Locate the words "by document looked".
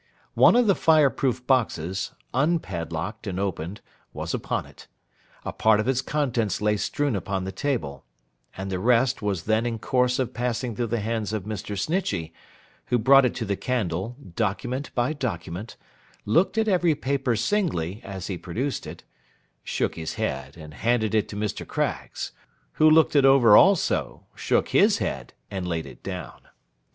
14.95-16.57